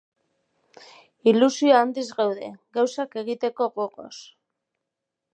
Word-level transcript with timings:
Ilusio 1.31 1.75
handiz 1.79 2.05
gaude, 2.21 2.49
gauzak 2.77 3.13
egiteko 3.23 3.67
gogoz. 3.75 4.13